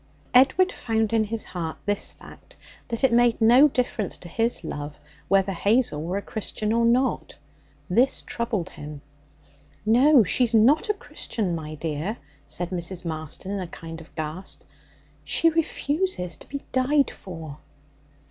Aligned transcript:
Edward 0.33 0.71
found 0.71 1.13
in 1.13 1.25
his 1.25 1.43
heart 1.45 1.77
this 1.85 2.11
fact, 2.11 2.55
that 2.87 3.03
it 3.03 3.13
made 3.13 3.39
no 3.39 3.67
difference 3.67 4.17
to 4.17 4.27
his 4.27 4.63
love 4.63 4.97
whether 5.27 5.51
Hazel 5.51 6.01
were 6.01 6.17
a 6.17 6.23
Christian 6.23 6.73
or 6.73 6.83
not; 6.85 7.35
this 7.87 8.23
troubled 8.23 8.69
him. 8.69 9.03
'No. 9.85 10.23
She's 10.23 10.55
not 10.55 10.89
a 10.89 10.95
Christian, 10.95 11.53
my 11.55 11.75
dear,' 11.75 12.17
said 12.47 12.71
Mrs. 12.71 13.05
Marston 13.05 13.51
in 13.51 13.59
a 13.59 13.67
kind 13.67 14.01
of 14.01 14.15
gasp; 14.15 14.63
'she 15.23 15.51
refuses 15.51 16.35
to 16.37 16.49
be 16.49 16.63
died 16.71 17.11
for!' 17.11 17.59